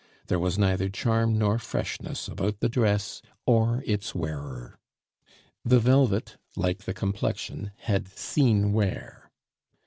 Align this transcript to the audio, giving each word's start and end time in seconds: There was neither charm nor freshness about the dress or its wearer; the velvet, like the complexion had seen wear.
There 0.29 0.39
was 0.39 0.57
neither 0.57 0.89
charm 0.89 1.37
nor 1.37 1.59
freshness 1.59 2.27
about 2.27 2.59
the 2.59 2.69
dress 2.69 3.21
or 3.45 3.83
its 3.85 4.15
wearer; 4.15 4.79
the 5.63 5.79
velvet, 5.79 6.37
like 6.55 6.85
the 6.85 6.93
complexion 6.95 7.69
had 7.81 8.07
seen 8.07 8.73
wear. 8.73 9.29